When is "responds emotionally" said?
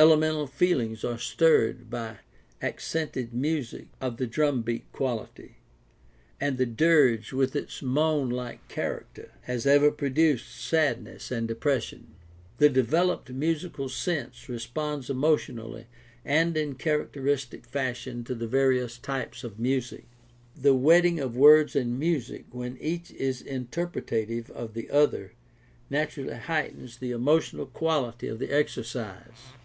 14.48-15.88